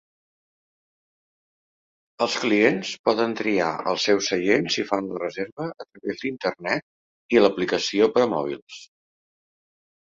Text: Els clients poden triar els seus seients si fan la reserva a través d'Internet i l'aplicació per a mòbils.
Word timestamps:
Els 2.27 2.37
clients 2.45 2.95
poden 3.09 3.37
triar 3.43 3.69
els 3.93 4.07
seus 4.09 4.31
seients 4.33 4.79
si 4.79 4.87
fan 4.93 5.13
la 5.13 5.23
reserva 5.23 5.69
a 5.69 5.87
través 5.89 6.25
d'Internet 6.25 6.91
i 7.37 7.47
l'aplicació 7.47 8.13
per 8.19 8.27
a 8.29 8.33
mòbils. 8.37 8.83